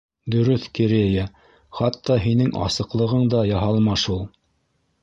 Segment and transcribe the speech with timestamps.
[0.35, 1.25] Дөрөҫ, Керея,
[1.81, 4.27] хатта һинең асыҡлығың да яһалма шул.